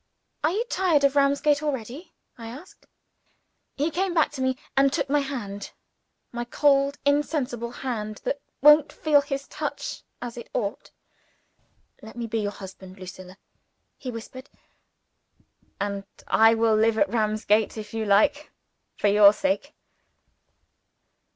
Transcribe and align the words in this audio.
"Are 0.43 0.49
you 0.49 0.63
tired 0.67 1.03
of 1.03 1.15
Ramsgate 1.15 1.61
already?" 1.61 2.11
I 2.35 2.47
asked. 2.47 2.87
He 3.77 3.91
came 3.91 4.15
back 4.15 4.31
to 4.31 4.41
me, 4.41 4.57
and 4.75 4.91
took 4.91 5.11
my 5.11 5.19
hand 5.19 5.69
my 6.31 6.43
cold 6.43 6.97
insensible 7.05 7.69
hand 7.69 8.19
that 8.23 8.41
won't 8.63 8.91
feel 8.91 9.21
his 9.21 9.47
touch 9.47 10.01
as 10.19 10.37
it 10.37 10.49
ought! 10.55 10.89
"Let 12.01 12.15
me 12.15 12.25
be 12.25 12.39
your 12.39 12.51
husband, 12.51 12.97
Lucilla," 12.99 13.37
he 13.99 14.09
whispered; 14.09 14.49
"and 15.79 16.03
I 16.25 16.55
will 16.55 16.75
live 16.75 16.97
at 16.97 17.07
Ramsgate 17.11 17.77
if 17.77 17.93
you 17.93 18.03
like 18.05 18.49
for 18.97 19.07
your 19.07 19.31
sake." 19.33 19.75